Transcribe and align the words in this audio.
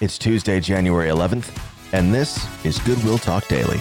It's 0.00 0.16
Tuesday, 0.16 0.60
January 0.60 1.08
11th, 1.08 1.50
and 1.92 2.14
this 2.14 2.46
is 2.64 2.78
Goodwill 2.78 3.18
Talk 3.18 3.48
Daily. 3.48 3.80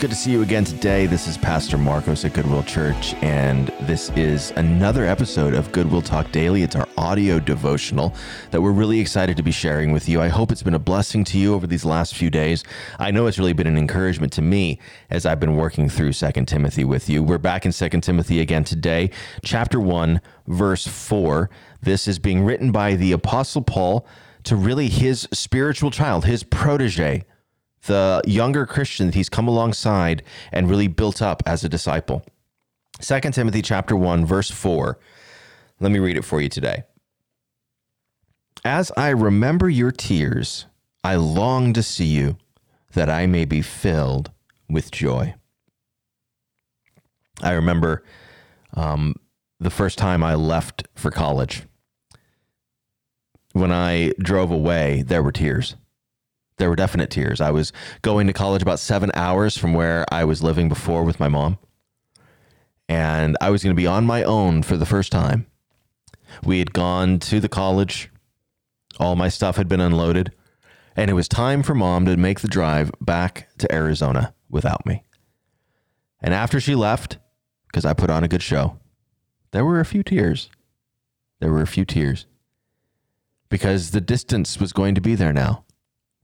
Good 0.00 0.08
to 0.08 0.16
see 0.16 0.30
you 0.30 0.40
again 0.40 0.64
today. 0.64 1.04
This 1.04 1.28
is 1.28 1.36
Pastor 1.36 1.76
Marcos 1.76 2.24
at 2.24 2.32
Goodwill 2.32 2.62
Church, 2.62 3.12
and 3.22 3.68
this 3.82 4.08
is 4.16 4.50
another 4.52 5.04
episode 5.04 5.52
of 5.52 5.70
Goodwill 5.72 6.00
Talk 6.00 6.32
Daily. 6.32 6.62
It's 6.62 6.74
our 6.74 6.88
audio 6.96 7.38
devotional 7.38 8.14
that 8.50 8.62
we're 8.62 8.72
really 8.72 8.98
excited 8.98 9.36
to 9.36 9.42
be 9.42 9.50
sharing 9.50 9.92
with 9.92 10.08
you. 10.08 10.22
I 10.22 10.28
hope 10.28 10.52
it's 10.52 10.62
been 10.62 10.72
a 10.72 10.78
blessing 10.78 11.22
to 11.24 11.38
you 11.38 11.52
over 11.52 11.66
these 11.66 11.84
last 11.84 12.14
few 12.14 12.30
days. 12.30 12.64
I 12.98 13.10
know 13.10 13.26
it's 13.26 13.38
really 13.38 13.52
been 13.52 13.66
an 13.66 13.76
encouragement 13.76 14.32
to 14.32 14.42
me 14.42 14.78
as 15.10 15.26
I've 15.26 15.38
been 15.38 15.56
working 15.56 15.90
through 15.90 16.12
Second 16.12 16.48
Timothy 16.48 16.84
with 16.84 17.10
you. 17.10 17.22
We're 17.22 17.36
back 17.36 17.66
in 17.66 17.72
Second 17.72 18.00
Timothy 18.00 18.40
again 18.40 18.64
today, 18.64 19.10
chapter 19.44 19.80
1, 19.80 20.22
verse 20.46 20.86
4. 20.86 21.50
This 21.82 22.08
is 22.08 22.18
being 22.18 22.42
written 22.42 22.72
by 22.72 22.94
the 22.94 23.12
Apostle 23.12 23.60
Paul 23.60 24.06
to 24.44 24.56
really 24.56 24.88
his 24.88 25.28
spiritual 25.30 25.90
child, 25.90 26.24
his 26.24 26.42
protege, 26.42 27.26
the 27.86 28.22
younger 28.26 28.66
Christian 28.66 29.06
that 29.06 29.14
he's 29.14 29.28
come 29.28 29.48
alongside 29.48 30.22
and 30.52 30.68
really 30.68 30.88
built 30.88 31.22
up 31.22 31.42
as 31.46 31.64
a 31.64 31.68
disciple. 31.68 32.24
2 33.00 33.20
Timothy 33.32 33.62
chapter 33.62 33.96
1 33.96 34.26
verse 34.26 34.50
4. 34.50 34.98
Let 35.80 35.92
me 35.92 35.98
read 35.98 36.16
it 36.16 36.24
for 36.24 36.40
you 36.40 36.48
today. 36.48 36.84
As 38.64 38.92
I 38.96 39.08
remember 39.08 39.70
your 39.70 39.90
tears, 39.90 40.66
I 41.02 41.16
long 41.16 41.72
to 41.72 41.82
see 41.82 42.04
you 42.04 42.36
that 42.92 43.08
I 43.08 43.26
may 43.26 43.46
be 43.46 43.62
filled 43.62 44.30
with 44.68 44.90
joy. 44.90 45.34
I 47.42 47.52
remember 47.52 48.04
um, 48.74 49.14
the 49.58 49.70
first 49.70 49.96
time 49.96 50.22
I 50.22 50.34
left 50.34 50.86
for 50.94 51.10
college. 51.10 51.62
When 53.52 53.72
I 53.72 54.12
drove 54.18 54.50
away, 54.50 55.02
there 55.02 55.22
were 55.22 55.32
tears 55.32 55.74
there 56.60 56.68
were 56.68 56.76
definite 56.76 57.10
tears. 57.10 57.40
I 57.40 57.50
was 57.50 57.72
going 58.02 58.28
to 58.28 58.32
college 58.32 58.62
about 58.62 58.78
seven 58.78 59.10
hours 59.14 59.56
from 59.56 59.74
where 59.74 60.04
I 60.12 60.24
was 60.24 60.42
living 60.42 60.68
before 60.68 61.02
with 61.02 61.18
my 61.18 61.26
mom. 61.26 61.58
And 62.88 63.36
I 63.40 63.50
was 63.50 63.64
going 63.64 63.74
to 63.74 63.80
be 63.80 63.86
on 63.86 64.04
my 64.04 64.22
own 64.22 64.62
for 64.62 64.76
the 64.76 64.86
first 64.86 65.10
time. 65.10 65.46
We 66.44 66.58
had 66.58 66.72
gone 66.72 67.18
to 67.20 67.40
the 67.40 67.48
college, 67.48 68.10
all 69.00 69.16
my 69.16 69.28
stuff 69.28 69.56
had 69.56 69.68
been 69.68 69.80
unloaded, 69.80 70.32
and 70.94 71.10
it 71.10 71.14
was 71.14 71.26
time 71.26 71.62
for 71.62 71.74
mom 71.74 72.04
to 72.06 72.16
make 72.16 72.40
the 72.40 72.48
drive 72.48 72.92
back 73.00 73.48
to 73.58 73.72
Arizona 73.74 74.34
without 74.48 74.86
me. 74.86 75.04
And 76.20 76.34
after 76.34 76.60
she 76.60 76.74
left, 76.74 77.18
because 77.66 77.84
I 77.84 77.94
put 77.94 78.10
on 78.10 78.22
a 78.22 78.28
good 78.28 78.42
show, 78.42 78.78
there 79.52 79.64
were 79.64 79.80
a 79.80 79.84
few 79.84 80.02
tears. 80.02 80.50
There 81.40 81.50
were 81.50 81.62
a 81.62 81.66
few 81.66 81.84
tears 81.84 82.26
because 83.48 83.90
the 83.90 84.00
distance 84.00 84.60
was 84.60 84.72
going 84.72 84.94
to 84.94 85.00
be 85.00 85.14
there 85.14 85.32
now 85.32 85.64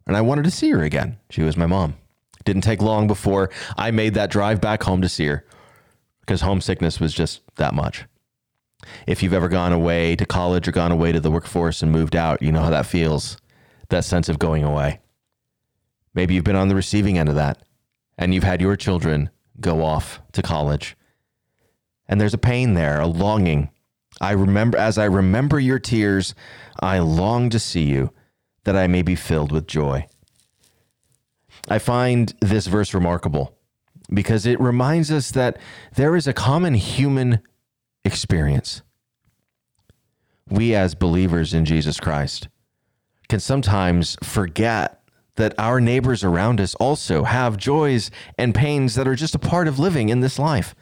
and 0.07 0.17
I 0.17 0.21
wanted 0.21 0.45
to 0.45 0.51
see 0.51 0.71
her 0.71 0.83
again. 0.83 1.19
She 1.31 1.43
was 1.43 1.57
my 1.57 1.67
mom. 1.67 1.97
Didn't 2.45 2.63
take 2.63 2.81
long 2.81 3.07
before 3.07 3.51
I 3.77 3.91
made 3.91 4.15
that 4.15 4.31
drive 4.31 4.61
back 4.61 4.83
home 4.83 5.03
to 5.03 5.09
see 5.09 5.27
her 5.27 5.45
because 6.21 6.41
homesickness 6.41 7.01
was 7.01 7.13
just 7.13 7.41
that 7.57 7.75
much. 7.75 8.05
If 9.07 9.23
you've 9.23 9.33
ever 9.33 9.49
gone 9.49 9.73
away 9.73 10.15
to 10.17 10.27
college 10.27 10.69
or 10.69 10.73
gone 10.73 10.93
away 10.93 11.13
to 11.13 11.21
the 11.21 11.31
workforce 11.31 11.83
and 11.83 11.91
moved 11.91 12.15
out, 12.15 12.43
you 12.43 12.53
know 12.53 12.63
how 12.63 12.71
that 12.71 12.87
feels 12.87 13.37
that 13.89 14.05
sense 14.05 14.29
of 14.29 14.39
going 14.39 14.63
away. 14.63 15.01
Maybe 16.15 16.35
you've 16.35 16.45
been 16.45 16.57
on 16.57 16.69
the 16.69 16.75
receiving 16.75 17.19
end 17.19 17.29
of 17.29 17.35
that 17.35 17.63
and 18.17 18.33
you've 18.33 18.45
had 18.45 18.61
your 18.61 18.77
children 18.77 19.31
go 19.61 19.83
off 19.83 20.21
to 20.33 20.43
college. 20.43 20.97
And 22.09 22.21
there's 22.21 22.35
a 22.35 22.39
pain 22.39 22.75
there, 22.75 23.01
a 23.01 23.07
longing. 23.07 23.71
I 24.21 24.33
remember, 24.33 24.79
as 24.79 24.99
I 24.99 25.05
remember 25.05 25.59
your 25.59 25.79
tears, 25.79 26.35
I 26.81 27.01
long 27.01 27.51
to 27.51 27.59
see 27.59 27.83
you 27.83 28.13
that 28.67 28.77
I 28.77 28.89
may 28.89 29.03
be 29.03 29.15
filled 29.15 29.53
with 29.53 29.69
joy. 29.69 30.09
I 31.69 31.79
find 31.79 32.35
this 32.41 32.67
verse 32.67 32.93
remarkable 32.93 33.57
because 34.13 34.45
it 34.45 34.61
reminds 34.61 35.13
us 35.13 35.31
that 35.31 35.57
there 35.95 36.17
is 36.17 36.27
a 36.27 36.33
common 36.33 36.75
human 36.75 37.43
experience. 38.05 38.83
We, 40.51 40.75
as 40.75 40.97
believers 40.97 41.55
in 41.55 41.65
Jesus 41.65 42.01
Christ, 42.01 42.49
can 43.29 43.39
sometimes 43.39 44.17
forget 44.21 45.01
that 45.37 45.55
our 45.59 45.81
neighbors 45.81 46.25
around 46.25 46.61
us 46.61 46.75
also 46.75 47.23
have 47.23 47.57
joys 47.57 48.11
and 48.37 48.53
pains 48.53 48.97
that 48.97 49.07
are 49.07 49.15
just 49.15 49.37
a 49.37 49.39
part 49.39 49.69
of 49.69 49.79
living 49.79 50.09
in 50.09 50.21
this 50.21 50.41
life. 50.41 50.75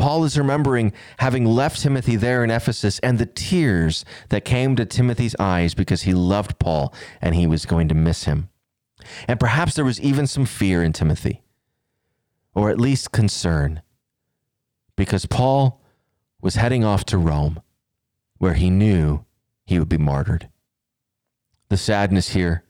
Paul 0.00 0.24
is 0.24 0.38
remembering 0.38 0.94
having 1.18 1.44
left 1.44 1.82
Timothy 1.82 2.16
there 2.16 2.42
in 2.42 2.50
Ephesus 2.50 2.98
and 3.00 3.18
the 3.18 3.26
tears 3.26 4.02
that 4.30 4.46
came 4.46 4.74
to 4.76 4.86
Timothy's 4.86 5.36
eyes 5.38 5.74
because 5.74 6.02
he 6.02 6.14
loved 6.14 6.58
Paul 6.58 6.94
and 7.20 7.34
he 7.34 7.46
was 7.46 7.66
going 7.66 7.86
to 7.88 7.94
miss 7.94 8.24
him. 8.24 8.48
And 9.28 9.38
perhaps 9.38 9.74
there 9.74 9.84
was 9.84 10.00
even 10.00 10.26
some 10.26 10.46
fear 10.46 10.82
in 10.82 10.94
Timothy, 10.94 11.42
or 12.54 12.70
at 12.70 12.80
least 12.80 13.12
concern, 13.12 13.82
because 14.96 15.26
Paul 15.26 15.82
was 16.40 16.54
heading 16.54 16.82
off 16.82 17.04
to 17.04 17.18
Rome, 17.18 17.60
where 18.38 18.54
he 18.54 18.70
knew 18.70 19.26
he 19.66 19.78
would 19.78 19.90
be 19.90 19.98
martyred. 19.98 20.48
The 21.68 21.76
sadness 21.76 22.30
here 22.30 22.64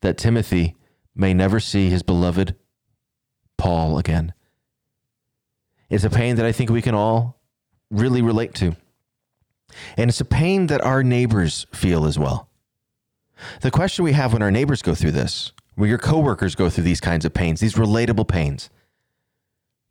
that 0.00 0.16
Timothy 0.16 0.76
may 1.12 1.34
never 1.34 1.58
see 1.58 1.90
his 1.90 2.04
beloved 2.04 2.54
Paul 3.58 3.98
again 3.98 4.32
is 5.90 6.04
a 6.04 6.10
pain 6.10 6.36
that 6.36 6.46
I 6.46 6.52
think 6.52 6.70
we 6.70 6.82
can 6.82 6.94
all 6.94 7.40
really 7.90 8.22
relate 8.22 8.54
to. 8.54 8.76
And 9.96 10.08
it's 10.08 10.20
a 10.20 10.24
pain 10.24 10.68
that 10.68 10.80
our 10.80 11.02
neighbors 11.02 11.66
feel 11.72 12.06
as 12.06 12.18
well. 12.18 12.48
The 13.60 13.70
question 13.70 14.04
we 14.04 14.12
have 14.12 14.32
when 14.32 14.42
our 14.42 14.50
neighbors 14.50 14.82
go 14.82 14.94
through 14.94 15.12
this, 15.12 15.52
when 15.74 15.88
your 15.88 15.98
coworkers 15.98 16.54
go 16.54 16.70
through 16.70 16.84
these 16.84 17.00
kinds 17.00 17.24
of 17.24 17.34
pains, 17.34 17.60
these 17.60 17.74
relatable 17.74 18.28
pains, 18.28 18.70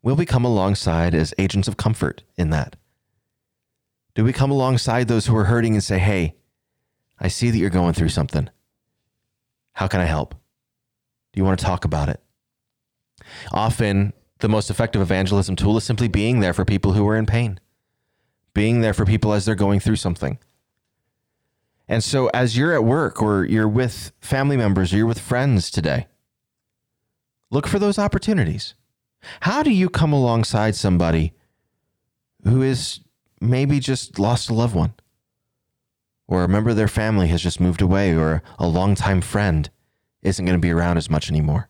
will 0.02 0.16
we 0.16 0.26
come 0.26 0.44
alongside 0.44 1.14
as 1.14 1.34
agents 1.38 1.68
of 1.68 1.76
comfort 1.76 2.22
in 2.36 2.50
that? 2.50 2.76
Do 4.14 4.24
we 4.24 4.32
come 4.32 4.50
alongside 4.50 5.08
those 5.08 5.26
who 5.26 5.36
are 5.36 5.44
hurting 5.44 5.74
and 5.74 5.84
say, 5.84 5.98
hey, 5.98 6.34
I 7.18 7.28
see 7.28 7.50
that 7.50 7.58
you're 7.58 7.70
going 7.70 7.92
through 7.92 8.08
something. 8.08 8.48
How 9.74 9.86
can 9.86 10.00
I 10.00 10.06
help? 10.06 10.34
Do 11.32 11.40
you 11.40 11.44
want 11.44 11.60
to 11.60 11.64
talk 11.64 11.84
about 11.84 12.08
it? 12.08 12.20
Often 13.52 14.14
the 14.40 14.48
most 14.48 14.70
effective 14.70 15.00
evangelism 15.00 15.56
tool 15.56 15.76
is 15.76 15.84
simply 15.84 16.08
being 16.08 16.40
there 16.40 16.52
for 16.52 16.64
people 16.64 16.92
who 16.92 17.06
are 17.08 17.16
in 17.16 17.26
pain, 17.26 17.60
being 18.54 18.80
there 18.80 18.94
for 18.94 19.04
people 19.04 19.32
as 19.32 19.44
they're 19.44 19.54
going 19.54 19.80
through 19.80 19.96
something. 19.96 20.38
And 21.88 22.04
so, 22.04 22.28
as 22.28 22.56
you're 22.56 22.72
at 22.72 22.84
work 22.84 23.20
or 23.20 23.44
you're 23.44 23.68
with 23.68 24.12
family 24.20 24.56
members 24.56 24.92
or 24.92 24.96
you're 24.96 25.06
with 25.06 25.18
friends 25.18 25.70
today, 25.70 26.06
look 27.50 27.66
for 27.66 27.78
those 27.78 27.98
opportunities. 27.98 28.74
How 29.40 29.62
do 29.62 29.70
you 29.70 29.88
come 29.88 30.12
alongside 30.12 30.76
somebody 30.76 31.32
who 32.44 32.62
is 32.62 33.00
maybe 33.40 33.80
just 33.80 34.18
lost 34.18 34.50
a 34.50 34.54
loved 34.54 34.74
one, 34.74 34.94
or 36.28 36.44
a 36.44 36.48
member 36.48 36.70
of 36.70 36.76
their 36.76 36.88
family 36.88 37.26
has 37.28 37.42
just 37.42 37.60
moved 37.60 37.82
away, 37.82 38.14
or 38.14 38.42
a 38.58 38.68
longtime 38.68 39.20
friend 39.20 39.68
isn't 40.22 40.44
going 40.44 40.56
to 40.56 40.60
be 40.62 40.70
around 40.70 40.96
as 40.96 41.10
much 41.10 41.28
anymore? 41.28 41.69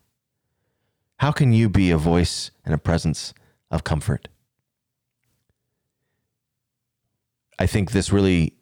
How 1.21 1.33
can 1.33 1.53
you 1.53 1.69
be 1.69 1.91
a 1.91 1.99
voice 1.99 2.51
and 2.65 2.73
a 2.73 2.79
presence 2.79 3.35
of 3.71 3.85
comfort? 3.85 4.29
I 7.59 7.67
think 7.67 7.91
this 7.91 8.11
really 8.11 8.55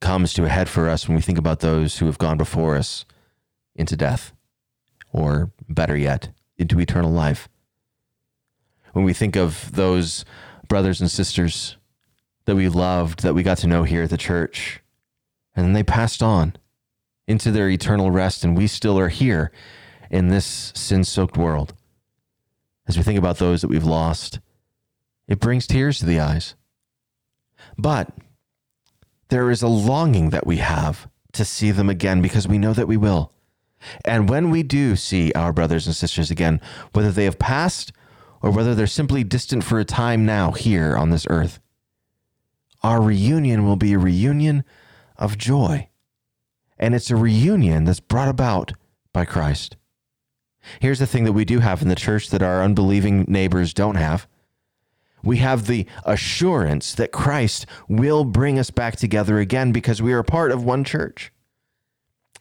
comes 0.00 0.34
to 0.34 0.44
a 0.44 0.50
head 0.50 0.68
for 0.68 0.90
us 0.90 1.08
when 1.08 1.16
we 1.16 1.22
think 1.22 1.38
about 1.38 1.60
those 1.60 1.96
who 1.96 2.04
have 2.04 2.18
gone 2.18 2.36
before 2.36 2.76
us 2.76 3.06
into 3.74 3.96
death, 3.96 4.34
or 5.14 5.50
better 5.66 5.96
yet, 5.96 6.28
into 6.58 6.78
eternal 6.78 7.10
life. 7.10 7.48
When 8.92 9.06
we 9.06 9.14
think 9.14 9.34
of 9.34 9.72
those 9.72 10.26
brothers 10.68 11.00
and 11.00 11.10
sisters 11.10 11.78
that 12.44 12.54
we 12.54 12.68
loved, 12.68 13.22
that 13.22 13.34
we 13.34 13.42
got 13.42 13.56
to 13.58 13.66
know 13.66 13.84
here 13.84 14.02
at 14.02 14.10
the 14.10 14.18
church, 14.18 14.82
and 15.56 15.64
then 15.64 15.72
they 15.72 15.82
passed 15.82 16.22
on 16.22 16.56
into 17.26 17.50
their 17.50 17.70
eternal 17.70 18.10
rest, 18.10 18.44
and 18.44 18.54
we 18.54 18.66
still 18.66 18.98
are 18.98 19.08
here 19.08 19.50
in 20.10 20.28
this 20.28 20.70
sin 20.74 21.02
soaked 21.02 21.38
world 21.38 21.72
as 22.86 22.96
we 22.96 23.02
think 23.02 23.18
about 23.18 23.38
those 23.38 23.62
that 23.62 23.68
we've 23.68 23.84
lost, 23.84 24.40
it 25.26 25.40
brings 25.40 25.66
tears 25.66 25.98
to 25.98 26.06
the 26.06 26.20
eyes. 26.20 26.54
But 27.78 28.10
there 29.28 29.50
is 29.50 29.62
a 29.62 29.68
longing 29.68 30.30
that 30.30 30.46
we 30.46 30.58
have 30.58 31.08
to 31.32 31.44
see 31.44 31.70
them 31.70 31.88
again 31.88 32.22
because 32.22 32.46
we 32.46 32.58
know 32.58 32.72
that 32.72 32.88
we 32.88 32.96
will. 32.96 33.32
And 34.04 34.28
when 34.28 34.50
we 34.50 34.62
do 34.62 34.96
see 34.96 35.32
our 35.32 35.52
brothers 35.52 35.86
and 35.86 35.96
sisters 35.96 36.30
again, 36.30 36.60
whether 36.92 37.10
they 37.10 37.24
have 37.24 37.38
passed 37.38 37.92
or 38.40 38.50
whether 38.50 38.74
they're 38.74 38.86
simply 38.86 39.24
distant 39.24 39.64
for 39.64 39.78
a 39.78 39.84
time 39.84 40.24
now 40.24 40.52
here 40.52 40.96
on 40.96 41.10
this 41.10 41.26
earth, 41.30 41.60
our 42.82 43.00
reunion 43.00 43.64
will 43.64 43.76
be 43.76 43.94
a 43.94 43.98
reunion 43.98 44.64
of 45.16 45.38
joy. 45.38 45.88
And 46.78 46.94
it's 46.94 47.10
a 47.10 47.16
reunion 47.16 47.84
that's 47.84 48.00
brought 48.00 48.28
about 48.28 48.72
by 49.12 49.24
Christ. 49.24 49.76
Here's 50.80 50.98
the 50.98 51.06
thing 51.06 51.24
that 51.24 51.32
we 51.32 51.44
do 51.44 51.60
have 51.60 51.82
in 51.82 51.88
the 51.88 51.94
church 51.94 52.30
that 52.30 52.42
our 52.42 52.62
unbelieving 52.62 53.24
neighbors 53.28 53.74
don't 53.74 53.96
have 53.96 54.26
We 55.22 55.38
have 55.38 55.66
the 55.66 55.86
assurance 56.04 56.94
that 56.94 57.10
Christ 57.10 57.66
will 57.88 58.24
bring 58.24 58.58
us 58.58 58.70
back 58.70 58.96
together 58.96 59.38
again 59.38 59.72
because 59.72 60.02
we 60.02 60.12
are 60.12 60.18
a 60.18 60.24
part 60.24 60.52
of 60.52 60.64
one 60.64 60.84
church. 60.84 61.32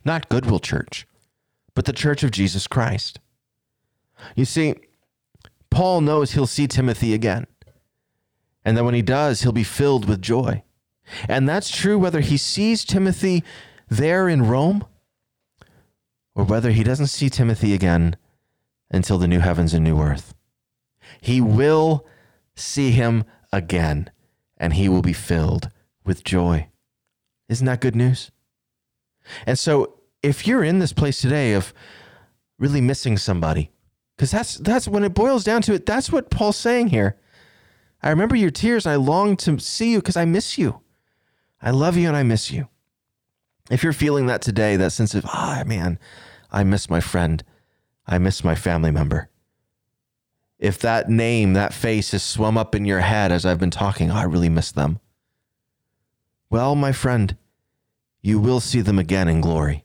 Not 0.03 0.27
Goodwill 0.27 0.59
Church, 0.59 1.07
but 1.75 1.85
the 1.85 1.93
church 1.93 2.23
of 2.23 2.31
Jesus 2.31 2.67
Christ. 2.67 3.19
You 4.35 4.43
see, 4.43 4.75
Paul 5.69 6.01
knows 6.01 6.31
he'll 6.31 6.45
see 6.45 6.67
Timothy 6.67 7.13
again. 7.13 7.47
And 8.65 8.77
that 8.77 8.83
when 8.83 8.93
he 8.93 9.01
does, 9.01 9.41
he'll 9.41 9.51
be 9.51 9.63
filled 9.63 10.07
with 10.07 10.21
joy. 10.21 10.63
And 11.27 11.47
that's 11.47 11.69
true 11.69 11.97
whether 11.97 12.21
he 12.21 12.37
sees 12.37 12.85
Timothy 12.85 13.43
there 13.89 14.29
in 14.29 14.47
Rome 14.47 14.85
or 16.35 16.43
whether 16.43 16.71
he 16.71 16.83
doesn't 16.83 17.07
see 17.07 17.29
Timothy 17.29 17.73
again 17.73 18.15
until 18.89 19.17
the 19.17 19.27
new 19.27 19.39
heavens 19.39 19.73
and 19.73 19.83
new 19.83 19.99
earth. 19.99 20.33
He 21.21 21.41
will 21.41 22.05
see 22.55 22.91
him 22.91 23.23
again 23.51 24.09
and 24.57 24.73
he 24.73 24.87
will 24.87 25.01
be 25.01 25.13
filled 25.13 25.69
with 26.05 26.23
joy. 26.23 26.67
Isn't 27.49 27.65
that 27.65 27.81
good 27.81 27.95
news? 27.95 28.31
And 29.45 29.57
so, 29.57 29.99
if 30.21 30.47
you're 30.47 30.63
in 30.63 30.79
this 30.79 30.93
place 30.93 31.21
today 31.21 31.53
of 31.53 31.73
really 32.57 32.81
missing 32.81 33.17
somebody, 33.17 33.71
because 34.15 34.31
that's 34.31 34.55
that's 34.55 34.87
when 34.87 35.03
it 35.03 35.13
boils 35.13 35.43
down 35.43 35.61
to 35.63 35.73
it, 35.73 35.85
that's 35.85 36.11
what 36.11 36.29
Paul's 36.29 36.57
saying 36.57 36.87
here. 36.87 37.17
I 38.01 38.09
remember 38.09 38.35
your 38.35 38.51
tears. 38.51 38.85
I 38.85 38.95
long 38.95 39.37
to 39.37 39.59
see 39.59 39.91
you 39.91 39.99
because 39.99 40.17
I 40.17 40.25
miss 40.25 40.57
you. 40.57 40.81
I 41.61 41.71
love 41.71 41.95
you 41.95 42.07
and 42.07 42.17
I 42.17 42.23
miss 42.23 42.51
you. 42.51 42.67
If 43.71 43.83
you're 43.83 43.93
feeling 43.93 44.27
that 44.27 44.41
today, 44.41 44.75
that 44.75 44.91
sense 44.91 45.15
of, 45.15 45.25
ah, 45.25 45.61
oh, 45.61 45.67
man, 45.67 45.97
I 46.51 46.63
miss 46.63 46.89
my 46.89 46.99
friend. 46.99 47.43
I 48.05 48.17
miss 48.17 48.43
my 48.43 48.55
family 48.55 48.91
member. 48.91 49.29
If 50.59 50.79
that 50.79 51.09
name, 51.09 51.53
that 51.53 51.73
face 51.73 52.11
has 52.11 52.23
swum 52.23 52.57
up 52.57 52.75
in 52.75 52.85
your 52.85 53.01
head 53.01 53.31
as 53.31 53.45
I've 53.45 53.59
been 53.59 53.71
talking, 53.71 54.11
oh, 54.11 54.15
I 54.15 54.23
really 54.23 54.49
miss 54.49 54.71
them. 54.71 54.99
Well, 56.49 56.75
my 56.75 56.91
friend, 56.91 57.35
you 58.21 58.39
will 58.39 58.59
see 58.59 58.81
them 58.81 58.99
again 58.99 59.27
in 59.27 59.41
glory. 59.41 59.83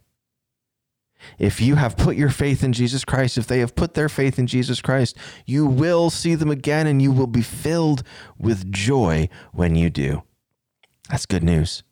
If 1.38 1.60
you 1.60 1.74
have 1.74 1.96
put 1.96 2.16
your 2.16 2.30
faith 2.30 2.62
in 2.62 2.72
Jesus 2.72 3.04
Christ, 3.04 3.38
if 3.38 3.46
they 3.46 3.58
have 3.58 3.74
put 3.74 3.94
their 3.94 4.08
faith 4.08 4.38
in 4.38 4.46
Jesus 4.46 4.80
Christ, 4.80 5.16
you 5.46 5.66
will 5.66 6.10
see 6.10 6.34
them 6.34 6.50
again 6.50 6.86
and 6.86 7.02
you 7.02 7.10
will 7.10 7.26
be 7.26 7.42
filled 7.42 8.02
with 8.38 8.70
joy 8.70 9.28
when 9.52 9.74
you 9.74 9.90
do. 9.90 10.22
That's 11.10 11.26
good 11.26 11.42
news. 11.42 11.82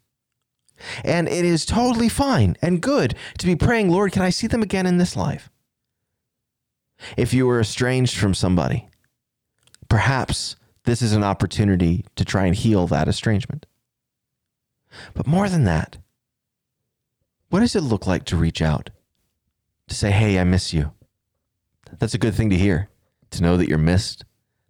And 1.04 1.28
it 1.28 1.44
is 1.44 1.64
totally 1.64 2.08
fine 2.08 2.56
and 2.60 2.82
good 2.82 3.14
to 3.38 3.46
be 3.46 3.56
praying, 3.56 3.90
Lord, 3.90 4.12
can 4.12 4.22
I 4.22 4.30
see 4.30 4.46
them 4.46 4.62
again 4.62 4.86
in 4.86 4.98
this 4.98 5.16
life? 5.16 5.50
If 7.16 7.34
you 7.34 7.46
were 7.46 7.60
estranged 7.60 8.16
from 8.16 8.34
somebody, 8.34 8.88
perhaps 9.88 10.56
this 10.84 11.02
is 11.02 11.12
an 11.12 11.24
opportunity 11.24 12.04
to 12.16 12.24
try 12.24 12.46
and 12.46 12.54
heal 12.54 12.86
that 12.86 13.08
estrangement. 13.08 13.66
But 15.14 15.26
more 15.26 15.48
than 15.48 15.64
that, 15.64 15.98
what 17.48 17.60
does 17.60 17.76
it 17.76 17.82
look 17.82 18.06
like 18.06 18.24
to 18.24 18.36
reach 18.36 18.62
out? 18.62 18.90
To 19.88 19.94
say, 19.94 20.10
hey, 20.10 20.38
I 20.38 20.44
miss 20.44 20.72
you. 20.72 20.92
That's 21.98 22.14
a 22.14 22.18
good 22.18 22.34
thing 22.34 22.50
to 22.50 22.56
hear, 22.56 22.88
to 23.30 23.42
know 23.42 23.56
that 23.56 23.68
you're 23.68 23.78
missed, 23.78 24.24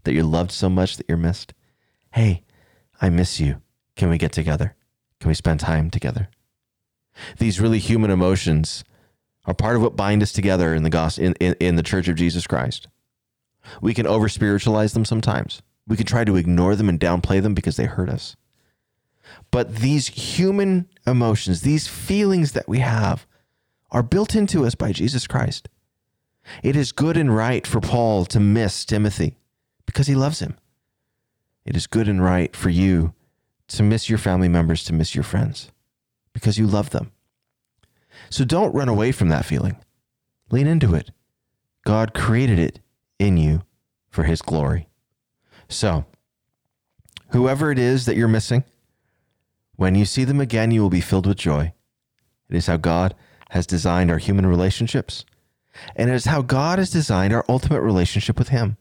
that 0.04 0.12
you're 0.12 0.24
loved 0.24 0.50
so 0.50 0.68
much 0.68 0.96
that 0.96 1.06
you're 1.08 1.16
missed. 1.16 1.54
Hey, 2.12 2.42
I 3.00 3.08
miss 3.08 3.40
you. 3.40 3.62
Can 3.94 4.10
we 4.10 4.18
get 4.18 4.32
together? 4.32 4.76
Can 5.26 5.30
we 5.30 5.34
spend 5.34 5.58
time 5.58 5.90
together? 5.90 6.28
These 7.38 7.60
really 7.60 7.80
human 7.80 8.12
emotions 8.12 8.84
are 9.44 9.54
part 9.54 9.74
of 9.74 9.82
what 9.82 9.96
bind 9.96 10.22
us 10.22 10.30
together 10.32 10.72
in 10.72 10.84
the 10.84 10.88
gospel 10.88 11.24
in, 11.24 11.32
in, 11.40 11.56
in 11.58 11.74
the 11.74 11.82
church 11.82 12.06
of 12.06 12.14
Jesus 12.14 12.46
Christ. 12.46 12.86
We 13.82 13.92
can 13.92 14.06
over 14.06 14.28
spiritualize 14.28 14.92
them 14.92 15.04
sometimes. 15.04 15.62
We 15.84 15.96
can 15.96 16.06
try 16.06 16.22
to 16.22 16.36
ignore 16.36 16.76
them 16.76 16.88
and 16.88 17.00
downplay 17.00 17.42
them 17.42 17.54
because 17.54 17.74
they 17.74 17.86
hurt 17.86 18.08
us. 18.08 18.36
But 19.50 19.78
these 19.78 20.06
human 20.06 20.88
emotions, 21.08 21.62
these 21.62 21.88
feelings 21.88 22.52
that 22.52 22.68
we 22.68 22.78
have, 22.78 23.26
are 23.90 24.04
built 24.04 24.36
into 24.36 24.64
us 24.64 24.76
by 24.76 24.92
Jesus 24.92 25.26
Christ. 25.26 25.68
It 26.62 26.76
is 26.76 26.92
good 26.92 27.16
and 27.16 27.34
right 27.34 27.66
for 27.66 27.80
Paul 27.80 28.26
to 28.26 28.38
miss 28.38 28.84
Timothy 28.84 29.38
because 29.86 30.06
he 30.06 30.14
loves 30.14 30.38
him. 30.38 30.56
It 31.64 31.74
is 31.74 31.88
good 31.88 32.06
and 32.08 32.22
right 32.22 32.54
for 32.54 32.70
you 32.70 33.12
to 33.68 33.82
miss 33.82 34.08
your 34.08 34.18
family 34.18 34.48
members, 34.48 34.84
to 34.84 34.92
miss 34.92 35.14
your 35.14 35.24
friends 35.24 35.70
because 36.32 36.58
you 36.58 36.66
love 36.66 36.90
them. 36.90 37.12
So 38.30 38.44
don't 38.44 38.74
run 38.74 38.88
away 38.88 39.12
from 39.12 39.28
that 39.28 39.44
feeling. 39.44 39.76
Lean 40.50 40.66
into 40.66 40.94
it. 40.94 41.10
God 41.84 42.14
created 42.14 42.58
it 42.58 42.80
in 43.18 43.36
you 43.36 43.62
for 44.08 44.24
his 44.24 44.42
glory. 44.42 44.88
So, 45.68 46.04
whoever 47.30 47.70
it 47.70 47.78
is 47.78 48.06
that 48.06 48.16
you're 48.16 48.28
missing, 48.28 48.64
when 49.76 49.94
you 49.94 50.04
see 50.04 50.24
them 50.24 50.40
again, 50.40 50.70
you 50.70 50.80
will 50.82 50.90
be 50.90 51.00
filled 51.00 51.26
with 51.26 51.36
joy. 51.36 51.72
It 52.48 52.56
is 52.56 52.66
how 52.66 52.76
God 52.76 53.14
has 53.50 53.66
designed 53.66 54.10
our 54.10 54.18
human 54.18 54.46
relationships, 54.46 55.24
and 55.94 56.10
it 56.10 56.14
is 56.14 56.24
how 56.24 56.42
God 56.42 56.78
has 56.78 56.90
designed 56.90 57.32
our 57.32 57.44
ultimate 57.48 57.82
relationship 57.82 58.38
with 58.38 58.48
Him. 58.48 58.76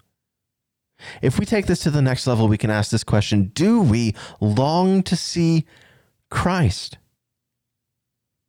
If 1.22 1.40
we 1.40 1.46
take 1.46 1.66
this 1.66 1.80
to 1.82 1.92
the 1.92 2.02
next 2.02 2.26
level, 2.28 2.48
we 2.48 2.58
can 2.58 2.70
ask 2.70 2.92
this 2.92 3.04
question 3.04 3.52
Do 3.54 3.82
we 3.82 4.16
long 4.40 5.04
to 5.04 5.16
see 5.16 5.66
Christ? 6.30 6.98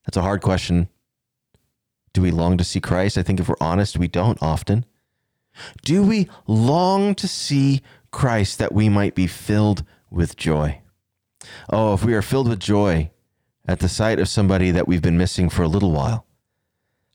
That's 0.05 0.17
a 0.17 0.23
hard 0.23 0.43
question. 0.43 0.89
Do 2.13 2.23
we 2.23 2.31
long 2.31 2.57
to 2.57 2.65
see 2.65 2.81
Christ? 2.81 3.19
I 3.19 3.23
think 3.23 3.41
if 3.41 3.49
we're 3.49 3.57
honest, 3.61 3.99
we 3.99 4.09
don't 4.09 4.43
often. 4.43 4.87
Do 5.85 6.03
we 6.03 6.29
long 6.47 7.15
to 7.17 7.29
see 7.29 7.83
Christ 8.11 8.59
that 8.59 8.73
we 8.73 8.89
might 8.89 9.15
be 9.15 9.27
filled 9.27 9.85
with 10.11 10.37
joy? 10.37 10.81
Oh, 11.71 11.95
if 11.95 12.05
we 12.05 12.15
are 12.15 12.23
filled 12.23 12.49
with 12.49 12.61
joy 12.61 13.11
at 13.67 13.81
the 13.81 13.89
sight 13.89 14.19
of 14.19 14.29
somebody 14.29 14.71
that 14.71 14.87
we've 14.87 15.03
been 15.03 15.19
missing 15.19 15.49
for 15.49 15.63
a 15.63 15.69
little 15.69 15.93
while, 15.93 16.26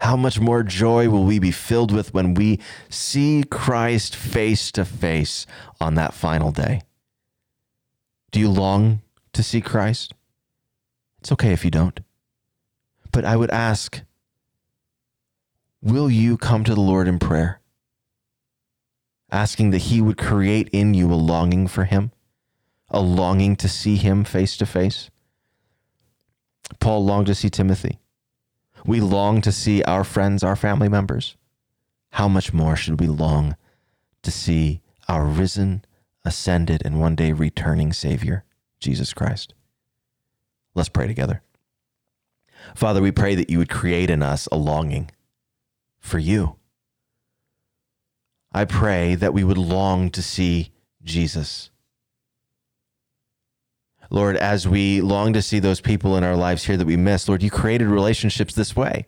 how 0.02 0.16
much 0.16 0.40
more 0.40 0.64
joy 0.64 1.10
will 1.10 1.24
we 1.24 1.38
be 1.38 1.52
filled 1.52 1.92
with 1.92 2.12
when 2.12 2.34
we 2.34 2.60
see 2.90 3.44
Christ 3.50 4.16
face 4.16 4.72
to 4.72 4.84
face 4.84 5.46
on 5.80 5.94
that 5.94 6.16
final 6.16 6.52
day? 6.52 6.82
Do 8.32 8.40
you 8.40 8.50
long 8.50 9.02
to 9.34 9.44
see 9.44 9.62
Christ? 9.62 10.14
It's 11.20 11.32
okay 11.32 11.54
if 11.54 11.64
you 11.64 11.70
don't. 11.70 12.00
But 13.12 13.26
I 13.26 13.36
would 13.36 13.52
ask, 13.52 14.02
will 15.84 16.10
you 16.10 16.36
come 16.36 16.64
to 16.64 16.74
the 16.74 16.82
Lord 16.82 17.08
in 17.08 17.20
prayer? 17.20 17.62
Asking 19.32 19.70
that 19.70 19.84
He 19.84 20.02
would 20.02 20.18
create 20.18 20.68
in 20.70 20.96
you 20.96 21.14
a 21.14 21.16
longing 21.16 21.68
for 21.68 21.86
Him, 21.86 22.12
a 22.90 23.00
longing 23.00 23.56
to 23.58 23.70
see 23.70 23.98
Him 23.98 24.24
face 24.24 24.58
to 24.58 24.66
face. 24.66 25.12
Paul 26.80 27.06
longed 27.06 27.28
to 27.28 27.36
see 27.36 27.52
Timothy. 27.52 28.01
We 28.86 29.00
long 29.00 29.42
to 29.42 29.52
see 29.52 29.84
our 29.84 30.04
friends, 30.04 30.44
our 30.44 30.56
family 30.56 30.90
members. 30.90 31.36
How 32.12 32.28
much 32.28 32.54
more 32.54 32.76
should 32.76 33.00
we 33.00 33.08
long 33.08 33.56
to 34.24 34.32
see 34.32 34.82
our 35.08 35.26
risen, 35.26 35.86
ascended, 36.26 36.82
and 36.86 37.00
one 37.00 37.16
day 37.16 37.32
returning 37.32 37.94
Savior, 37.94 38.44
Jesus 38.80 39.14
Christ? 39.14 39.54
Let's 40.74 40.90
pray 40.90 41.08
together. 41.08 41.42
Father, 42.76 43.02
we 43.02 43.12
pray 43.12 43.36
that 43.36 43.50
you 43.50 43.58
would 43.58 43.70
create 43.70 44.10
in 44.10 44.22
us 44.22 44.48
a 44.52 44.58
longing 44.58 45.12
for 46.00 46.20
you. 46.20 46.58
I 48.52 48.66
pray 48.66 49.16
that 49.16 49.34
we 49.34 49.44
would 49.44 49.58
long 49.58 50.10
to 50.12 50.22
see 50.22 50.72
Jesus 51.04 51.72
Lord, 54.12 54.36
as 54.36 54.68
we 54.68 55.00
long 55.00 55.32
to 55.34 55.42
see 55.42 55.60
those 55.60 55.80
people 55.80 56.18
in 56.18 56.24
our 56.26 56.36
lives 56.36 56.66
here 56.66 56.76
that 56.76 56.86
we 56.86 56.98
miss, 56.98 57.30
Lord, 57.30 57.42
you 57.42 57.50
created 57.50 57.88
relationships 57.88 58.54
this 58.54 58.76
way 58.76 59.06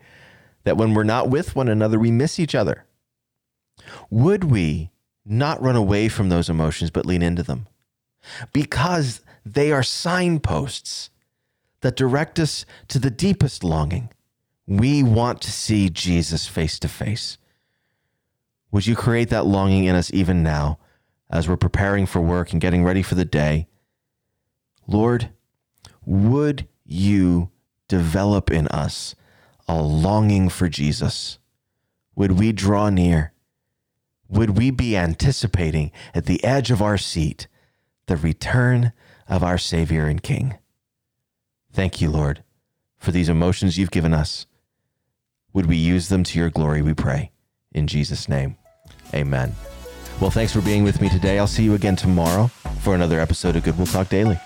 that 0.64 0.78
when 0.78 0.94
we're 0.94 1.04
not 1.04 1.30
with 1.30 1.58
one 1.58 1.68
another, 1.68 2.00
we 2.00 2.10
miss 2.10 2.40
each 2.40 2.56
other. 2.56 2.86
Would 4.10 4.46
we 4.46 4.92
not 5.26 5.62
run 5.62 5.76
away 5.76 6.08
from 6.08 6.30
those 6.30 6.50
emotions, 6.50 6.90
but 6.90 7.06
lean 7.06 7.22
into 7.22 7.44
them? 7.44 7.68
Because 8.54 9.22
they 9.46 9.74
are 9.74 9.84
signposts 9.84 11.10
that 11.82 11.98
direct 11.98 12.40
us 12.40 12.66
to 12.88 12.98
the 12.98 13.12
deepest 13.12 13.62
longing. 13.62 14.10
We 14.66 15.04
want 15.04 15.42
to 15.42 15.52
see 15.52 15.90
Jesus 15.90 16.48
face 16.48 16.80
to 16.80 16.88
face. 16.88 17.38
Would 18.72 18.88
you 18.88 18.96
create 18.96 19.30
that 19.32 19.46
longing 19.46 19.84
in 19.84 19.96
us 19.96 20.12
even 20.14 20.44
now 20.44 20.80
as 21.30 21.50
we're 21.50 21.58
preparing 21.58 22.06
for 22.06 22.22
work 22.22 22.54
and 22.54 22.62
getting 22.62 22.86
ready 22.86 23.02
for 23.02 23.16
the 23.16 23.26
day? 23.26 23.68
Lord, 24.88 25.30
would 26.06 26.68
you 26.86 27.50
develop 27.88 28.52
in 28.52 28.68
us 28.68 29.16
a 29.68 29.82
longing 29.82 30.50
for 30.50 30.68
Jesus? 30.68 31.40
Would 32.16 32.34
we 32.34 32.52
draw 32.52 32.90
near? 32.90 33.34
Would 34.30 34.58
we 34.58 34.72
be 34.72 34.98
anticipating 34.98 35.92
at 36.14 36.26
the 36.26 36.44
edge 36.44 36.72
of 36.72 36.82
our 36.82 36.98
seat 36.98 37.48
the 38.08 38.18
return 38.18 38.92
of 39.28 39.44
our 39.44 39.58
Savior 39.58 40.06
and 40.08 40.22
King? 40.22 40.56
Thank 41.72 42.02
you, 42.02 42.10
Lord, 42.10 42.44
for 42.98 43.12
these 43.12 43.30
emotions 43.30 43.78
you've 43.78 43.92
given 43.92 44.14
us. 44.14 44.46
Would 45.54 45.68
we 45.68 45.78
use 45.78 46.10
them 46.10 46.24
to 46.26 46.40
your 46.40 46.50
glory, 46.50 46.82
we 46.82 46.94
pray. 46.94 47.32
In 47.74 47.88
Jesus' 47.88 48.28
name, 48.28 48.58
amen. 49.14 49.56
Well, 50.20 50.32
thanks 50.32 50.54
for 50.54 50.62
being 50.62 50.84
with 50.84 51.02
me 51.02 51.10
today. 51.10 51.40
I'll 51.40 51.48
see 51.48 51.64
you 51.64 51.74
again 51.74 51.96
tomorrow 51.96 52.48
for 52.82 52.96
another 52.96 53.20
episode 53.20 53.56
of 53.56 53.64
Goodwill 53.64 53.88
Talk 53.88 54.10
Daily. 54.10 54.40